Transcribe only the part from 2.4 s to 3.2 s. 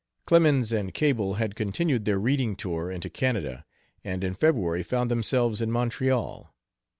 tour into